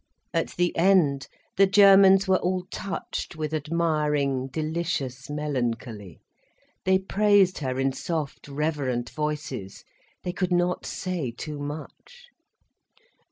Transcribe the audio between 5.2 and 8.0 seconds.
melancholy, they praised her in